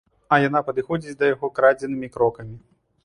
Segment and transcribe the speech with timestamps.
[0.35, 2.57] А яна падыходзіць да яго крадзенымі крокамі.